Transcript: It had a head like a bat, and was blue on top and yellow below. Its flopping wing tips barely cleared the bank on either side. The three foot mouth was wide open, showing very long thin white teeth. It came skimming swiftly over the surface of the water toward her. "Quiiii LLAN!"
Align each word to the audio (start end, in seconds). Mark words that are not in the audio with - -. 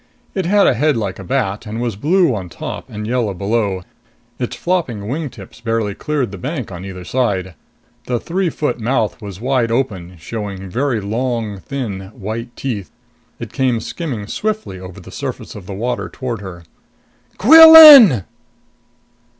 It 0.33 0.47
had 0.47 0.65
a 0.65 0.73
head 0.73 0.97
like 0.97 1.19
a 1.19 1.23
bat, 1.23 1.67
and 1.67 1.79
was 1.79 1.95
blue 1.95 2.33
on 2.33 2.49
top 2.49 2.89
and 2.89 3.05
yellow 3.05 3.35
below. 3.35 3.83
Its 4.39 4.55
flopping 4.55 5.07
wing 5.07 5.29
tips 5.29 5.61
barely 5.61 5.93
cleared 5.93 6.31
the 6.31 6.39
bank 6.39 6.71
on 6.71 6.83
either 6.83 7.03
side. 7.05 7.53
The 8.05 8.19
three 8.19 8.49
foot 8.49 8.79
mouth 8.79 9.21
was 9.21 9.39
wide 9.39 9.69
open, 9.69 10.17
showing 10.17 10.71
very 10.71 10.99
long 11.01 11.59
thin 11.59 12.09
white 12.19 12.49
teeth. 12.55 12.89
It 13.39 13.53
came 13.53 13.79
skimming 13.79 14.25
swiftly 14.25 14.79
over 14.79 14.99
the 14.99 15.11
surface 15.11 15.53
of 15.53 15.67
the 15.67 15.75
water 15.75 16.09
toward 16.09 16.41
her. 16.41 16.63
"Quiiii 17.37 17.63
LLAN!" 17.63 18.23